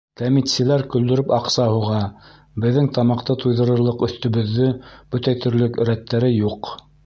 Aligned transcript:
Кәмитселәр 0.19 0.83
көлдөрөп 0.93 1.33
аҡса 1.37 1.67
һуға, 1.73 1.99
беҙҙең 2.65 2.89
тамаҡты 2.97 3.37
туйҙырырлыҡ, 3.45 4.03
өҫтөбөҙҙө 4.09 4.73
бөтәйтерлек 5.17 5.81
рәттәре 5.93 6.37
юҡ. 6.43 6.77